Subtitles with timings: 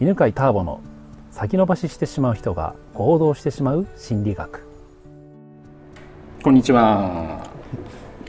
[0.00, 0.80] 犬飼ターボの
[1.30, 4.66] 先延ばししてしまう人が行動してしまう心理学。
[6.42, 7.48] こんにちは、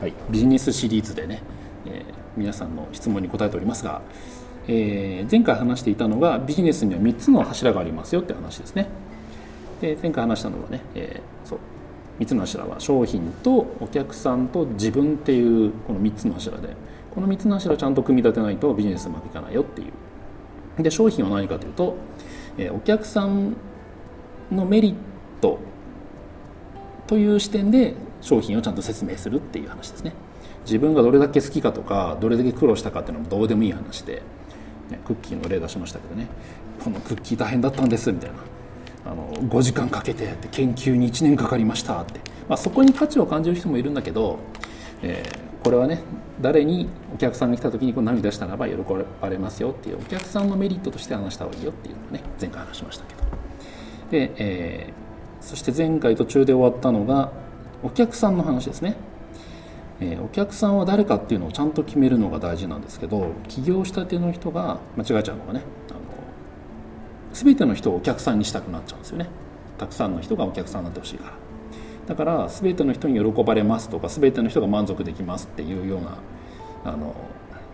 [0.00, 1.42] はい、ビジネスシリーズでね、
[1.84, 4.00] えー、皆さんの質問に答えておりますが、
[4.68, 8.86] えー、前回話していたのがビジネスには3つの柱がありますよって話ですね。
[9.80, 11.58] で前回話したのはね、えー、そう
[12.20, 16.76] 3つの柱は商品とお客さんと自分っていうこの3つの柱で
[17.12, 19.92] この3つの柱をちゃんと組み立てないとビジネスうまくいかないよっていう
[20.78, 21.96] で商品は何かというと、
[22.58, 23.56] え、お客さん
[24.50, 24.94] のメリッ
[25.40, 25.58] ト
[27.06, 30.12] という視点で商品をちゃんと説明するっていう話ですね。
[30.64, 34.22] 自分がどれだけ好きかとかどれだけ苦労したかっていうのもどうでもいい話で、
[34.90, 36.26] ね、クッキーの例出しましたけどね
[36.82, 38.36] このクッキー大変だったんですみたいな。
[39.08, 42.18] あの5時間かけてって研究に1年かかりましたって、
[42.48, 44.40] まあ、そこに価値を感じる人もいるんだけど、
[45.00, 45.22] え、
[45.66, 45.98] これはね
[46.40, 48.76] 誰にお客さんが来た時にこう涙したらば喜
[49.20, 53.22] ばれますよっていうお客さんのメリットとして話した方がいいよっていうのをね前回話しましたけど。
[54.12, 57.32] で、えー、そして前回途中で終わったのが
[57.82, 58.94] お客さんの話ですね、
[59.98, 66.00] えー、お客さんは誰かっていうのをちゃんと決めるのが大事なんですけど起業したての人が間違えちゃうのがねあの
[67.32, 69.26] 全ての人をお客さんにしたくなっちゃうんですよね。
[69.78, 71.45] たくさんの人がお客さんになってほしいから。
[72.06, 76.18] だから全ての人に喜ばれますとか全ての人が満足できますっていうような
[76.84, 77.14] あの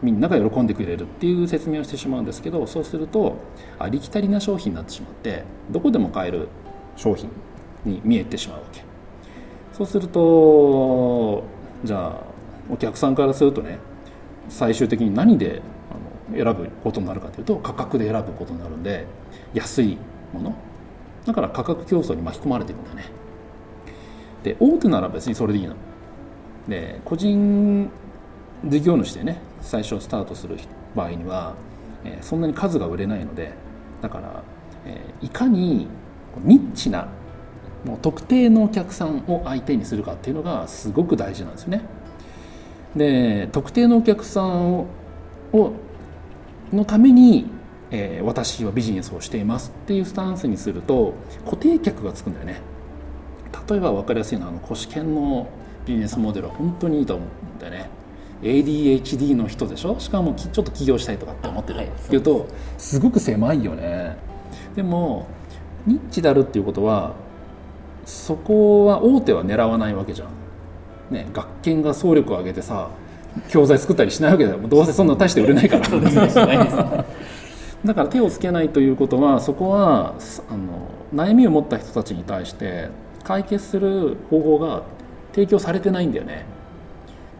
[0.03, 3.37] みんなが喜んでくれるっていう説明をしてしまうんですけどそうすると
[3.79, 6.49] ありきたりな商品になってしまってどこでも買える
[6.97, 7.31] 商品
[7.85, 8.83] に見えてしまうわけ。
[9.73, 11.45] そうすると
[11.85, 12.21] じゃあ
[12.71, 13.79] お客さんからするとね
[14.49, 15.63] 最終的に何で
[16.35, 19.07] 選ぶことになるかというと価格で選ぶことになるんで
[19.55, 19.99] 安い
[20.33, 20.55] もの。
[21.25, 23.05] だから価格競争に巻き込まれていくんだね。
[24.43, 25.75] で大手なら別にそれでいいの。
[26.69, 27.91] で個人
[28.65, 30.57] 事業主でね最初スタートする
[30.95, 31.55] 場合には、
[32.05, 33.53] えー、そんなに数が売れないので
[34.01, 34.43] だから、
[34.87, 35.89] えー、いかに
[36.45, 37.09] ニッチな
[37.85, 41.83] もう特定のお客さんを相手にするかっていうのがすごく大事なんですよね。
[42.95, 44.87] で特定のお客さんを
[46.73, 47.51] のために
[47.95, 51.15] えー、私はビジネスをしていますっていうスタンスにすると
[51.45, 52.61] 固定客がつくんだよね。
[53.69, 55.47] 例えば分かりやすいのはあの古試験の
[55.87, 57.91] ビジネスモデルは本当にいいと思うんだよね。
[58.43, 59.99] ADHD の人でしょ？
[60.01, 64.17] しかもちょっと起業したいとかって思ってる、はい、っていうとすごく狭いよね。
[64.75, 65.27] でも
[65.87, 67.15] ニッチであるっていうことは
[68.05, 72.89] そこは大手は狙わないわけじゃん、ね、学研が総力を挙げてさ
[73.49, 74.59] 教材作ったりしないわけだよ。
[74.59, 75.89] どうせそんな大して売れないから。
[77.85, 80.15] だから手をつけないということはそこは
[80.49, 82.91] あの悩みを持った人たちに対して
[83.25, 84.83] 解決する方法が
[85.33, 86.45] 提供されてないんだよね。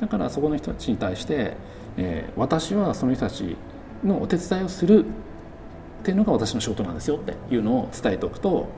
[0.01, 1.57] だからそこの人たちに対して、
[1.97, 3.57] えー、私はその人たち
[4.03, 8.69] のお手伝いをするっていうのが私の仕事なんですよっていうのを伝えておくと、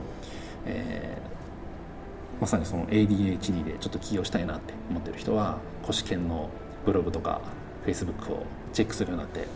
[0.67, 6.49] えー、まさにその ADHD でちょっと起業したいなって思ってる人は古試験の
[6.85, 7.41] ブログとか
[7.83, 8.43] フェイスブックを
[8.73, 9.47] チェックするようになって。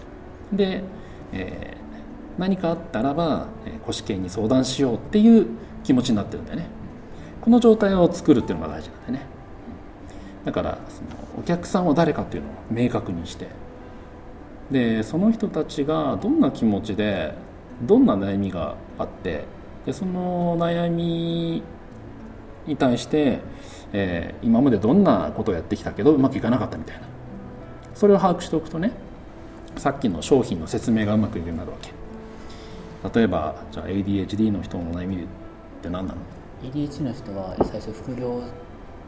[0.51, 0.83] で、
[1.33, 3.47] えー、何かあったらば
[3.83, 5.45] 古試験に相談しようっていう
[5.83, 6.78] 気持ちになってるんだよね。
[7.41, 9.25] この状態を作るっていうのが大事なんだね。
[10.45, 13.47] だからそのお客さんは誰かっていうのを明確にして。
[14.71, 17.33] でその人たちがどんな気持ちで
[17.81, 19.45] どんな悩みがあって
[19.85, 21.63] でその悩み
[22.67, 23.39] に対して、
[23.93, 27.07] えー、今までどんなことをやってきたけどうまくいかなかったみたいな。
[27.95, 28.91] それを把握しておくとね
[29.75, 31.91] さっきの商品の説明がうまくいくようになるわけ。
[33.11, 35.19] 例えばじゃあ ADHD の人の悩みっ
[35.81, 36.19] て何なの？
[36.63, 38.41] ADHD の人は最初副業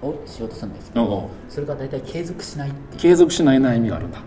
[0.01, 3.01] をしようとするんですけどそれが大体継続しないっていう。
[3.01, 4.19] 継続しない悩みがあるんだ。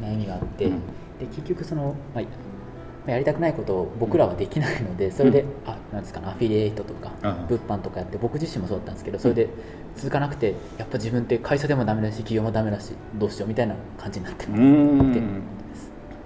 [0.00, 0.80] 悩みがあって、うん、
[1.18, 2.22] で結局その、ま
[3.06, 7.12] あ、やりたくないことを僕らはできないのでそれで、うん、あなんですかねアフィリエイトとか
[7.48, 9.48] 物販とかやって僕自身もそうだったんですけどそれで
[9.96, 14.52] 続かなくてやっぱ自分って会社でもダメだし企業もダメだしどうしようみたいな感じになってる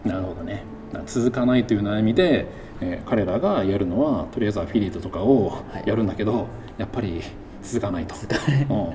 [0.05, 0.63] なるほどね。
[1.07, 2.47] 続かないという悩みで、
[2.81, 6.45] えー、彼らがやるのはとりあえずアフィリエイトとかをやるんだけど、はい、
[6.79, 7.23] やっぱり
[7.63, 8.15] 続かないと。
[8.71, 8.87] うん。
[8.89, 8.93] っ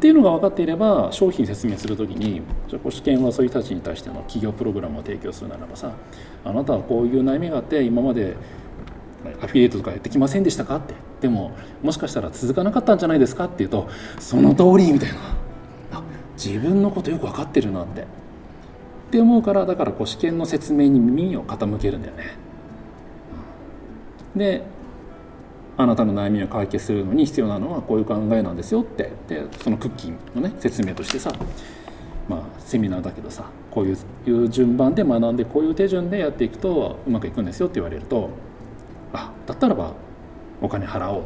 [0.00, 2.42] ていうのが分かっていれば商品説明するときに
[2.90, 5.92] 試験はそういう人たちに対しての企業プログラムを提供するならばさ
[6.44, 8.36] あなたはこういう悩みがあって今まで
[9.42, 10.76] アフィリエイトとかやってきませんでしたか？
[10.76, 10.94] って。
[11.22, 11.52] でも
[11.82, 13.46] もしかしたら続かなかったんじゃないですか？
[13.46, 13.88] っていうと
[14.18, 15.16] その通りみたいな。
[16.36, 18.02] 自分のことよく分かってるなって。
[18.02, 18.04] っ
[19.10, 22.24] て思うからだからこう試験の説明に耳を傾けるんだよね。
[24.36, 24.62] で
[25.76, 29.10] あなたの悩みを解決するのに必要なのはこういう考えなんですよって。
[29.28, 31.32] でそのクッキーのね説明としてさ
[32.28, 33.92] まあセミナーだけどさこうい
[34.44, 38.30] う順番で学んでこういう手順でやっていくとうまくいくんですよって言われると
[39.12, 39.92] あだったらば
[40.60, 41.24] お金払おうっ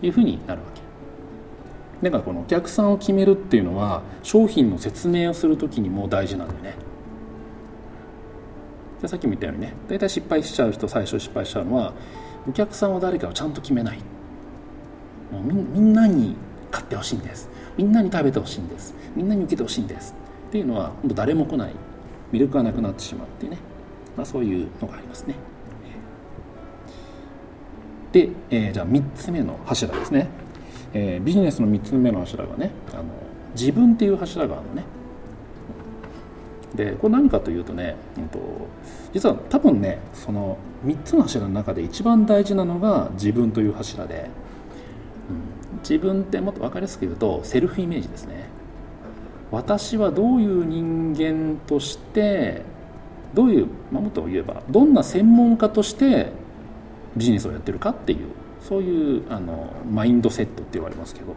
[0.00, 0.82] ていうふうになるわけ。
[2.02, 6.74] だからこのお客さんを決めるっていうのは商品の説明をする時にも大事なんだよね。
[9.00, 11.94] でさっきも言ったようにね大体失敗しちゃう人最初失敗しちゃうのは
[12.48, 13.98] お客さんは誰かをちゃんと決めない。
[15.32, 16.36] もうみんなに
[16.70, 17.48] 買ってほしいんです。
[17.76, 18.94] みんなに食べてほしいんです。
[19.14, 20.14] みんなに受けてほしいんです。
[20.48, 21.72] っていうのは本当誰も来ない。
[22.32, 23.58] 魅力がなくなってしまうっていうね、
[24.16, 25.34] まあ、そういうのがありますね。
[28.12, 30.28] で、えー、じゃあ3つ目の柱ですね、
[30.94, 33.04] えー、ビジネスの3つ目の柱がねあの
[33.54, 34.84] 自分っていう柱があるのね。
[36.76, 38.38] でこれ何かというとね、えっと、
[39.12, 44.28] 実は多分ねその3つの柱の中で一番大事なのが自分という柱で、
[45.30, 48.48] うん、自分ってもっと分かりやすく言うとセルフイメージですね。
[49.50, 52.62] 私はどういう人間として
[53.32, 56.32] どういう、まあ、もっと言えばどんな専門家として
[57.16, 58.26] ビジネスをやってるかっていう
[58.60, 61.34] そういうあのマインドセットって言われますけど。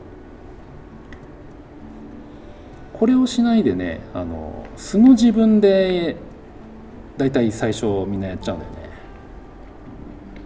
[3.00, 6.18] これをしないでねあの素の自分で
[7.18, 8.78] 大体最初みんなやっちゃうんだよね。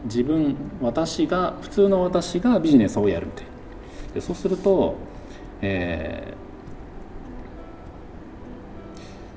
[0.06, 3.44] 自分私が普通の私がビジネスをやるって
[4.14, 4.96] でそうすると、
[5.62, 6.34] え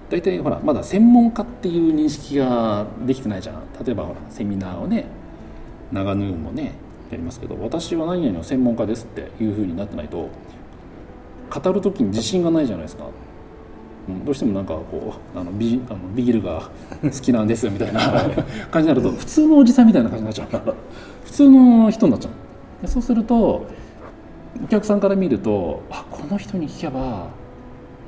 [0.09, 3.63] ー、大体ほらまだ専門家っていう認識ができてないじゃん。
[3.83, 5.07] 例えばほらセミナーをね
[5.91, 6.75] 長ヌーンもね
[7.11, 10.29] やりますけど私は何々の専門家ですっていうふうになってないと
[11.51, 13.05] 語る時に自信がないじゃないですか、
[14.09, 16.71] うん、どうしてもなんかこうあのビあのビールが
[17.03, 18.01] 好きなんですみたいな
[18.71, 20.75] 感じになると普通のおじさんみたいな感じになっちゃう。
[21.25, 22.83] 普通の人になっちゃう。
[22.83, 23.67] でそうすると
[24.65, 27.29] お客さんから見るとあこの人に聞けば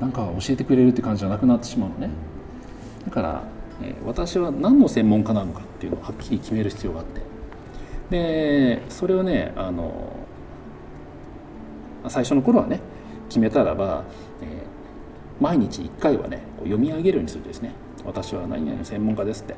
[0.01, 2.11] なんか教えてくれるって感じじゃなくなってしまうのね。
[3.05, 3.43] だから、
[3.83, 7.21] えー、私は何の専門家なのかっていうのをはっきり決める必要があって。
[8.11, 10.13] でそれをねあの
[12.09, 12.81] 最初の頃はね
[13.39, 14.05] 決めたらば、
[14.43, 17.73] えー、毎日1回はね読み上げるようにするですね。
[18.05, 19.55] 私は何々の専門家ですって。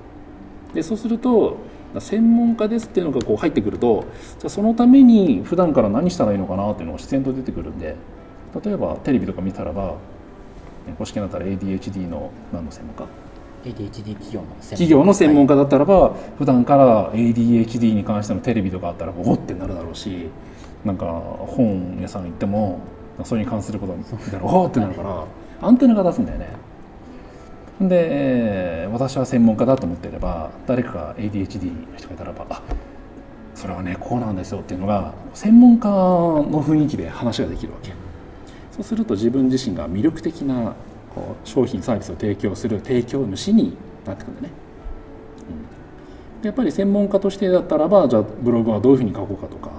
[0.75, 1.57] でそうすると
[1.99, 4.05] 専門家ですっていうのがこう入ってくると
[4.39, 7.97] じゃそのために普段から何したらいいのかなっていうのが自然と出てくるんで
[8.65, 9.97] 例えばテレビとか見たらば
[10.97, 13.05] 公式になったら ADHD の何の専門家
[13.65, 20.29] ？ADHD 企業の企業の専門家だったらば、はい、普段から ADHD に関してのテレビとかあったらおってなるだろうし
[20.85, 22.81] なんか本屋さん行っても
[23.25, 23.95] それに関すること
[24.31, 25.25] だろうってなるから
[25.63, 26.49] アンテナが出すんだよね。
[27.81, 32.63] で私は専門家だと思っていれば誰かが ADHD の人がいたらばあ
[33.55, 37.93] それはねこうなんですよっていうのが専門家の雰囲気で話ができるわけ。
[38.71, 40.75] そうすると自分自身が魅力的な
[41.15, 43.77] こう商品サービスを提供する提供主に
[44.07, 44.51] なってくるんだね、
[46.41, 49.71] うん、やっぱり専門家としてだったらばじゃあブログはどういうふうに書こうかとか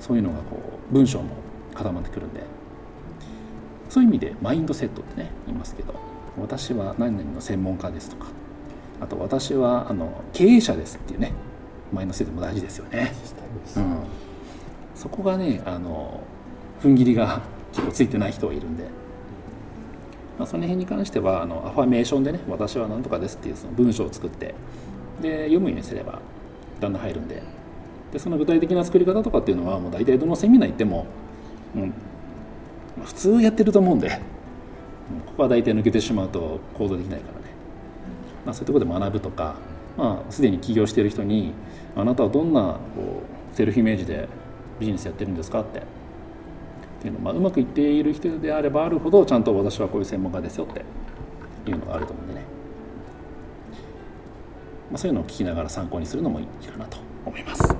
[0.00, 0.56] そういうのがこ
[0.90, 1.30] う文章も
[1.74, 2.55] 固まってくるんで。
[3.96, 5.94] そういう意味でマインドセットってね言いますけど
[6.38, 8.26] 私は何々の専門家ですとか
[9.00, 11.32] あと私はあの経営者ですっていうね
[11.90, 13.14] マインドセットも大事ですよね、
[13.76, 14.02] うん、
[14.94, 16.20] そこがねあの
[16.82, 17.40] 踏ん切りが
[17.72, 18.84] 結構ついてない人がいるんで、
[20.38, 24.54] まあ、その辺に関してはあのアファメーションでね私は何とかですっていうその文章を作って
[25.22, 26.20] で読むようにすれば
[26.80, 27.42] だんだん入るんで。
[28.12, 31.06] でその具体的な作り方とかっていうのはもう大体どのセミナー行っても、
[31.74, 31.94] うん、
[33.04, 34.18] 普通やってると思うんでこ
[35.36, 37.44] こは大体抜けてしまうと行動できないからね、
[38.44, 39.56] まあ、そういうところで学ぶとか、
[39.96, 41.52] まあ、すでに起業している人に
[41.94, 43.22] あなたはどんなこ
[43.52, 44.28] うセルフイメージで
[44.80, 45.80] ビジネスやってるんですかって。
[45.80, 45.82] っ
[46.98, 50.82] ていうのまあ、うまくいっている人であればあるほどちゃんと私はこういう専門家ですよって。
[51.70, 52.40] いうのがあると思うんでね、
[54.90, 57.76] まあ、そういうのを聞きながら参考にするのもいいかなと思います。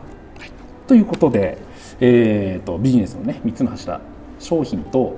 [0.86, 1.58] ということで、
[2.00, 4.00] えーとビジネスのね3つの柱。
[4.38, 5.16] 商品と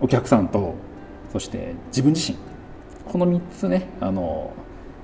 [0.00, 0.74] お客さんと
[1.32, 2.38] そして自分自身。
[3.06, 4.52] この3つねあの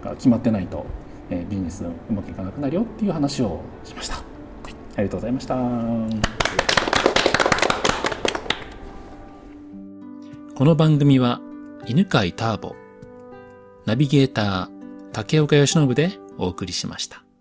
[0.03, 0.85] が決まってないと、
[1.31, 4.25] えー、ビジネスうまくいかなくなるよっていう話をしました、はい、
[4.97, 5.57] ありがとうございました。
[10.55, 11.41] この番組は
[11.87, 12.77] 犬飼ターボ
[13.85, 14.69] ナビゲーター
[15.13, 17.32] 竹岡由伸でお送りしました。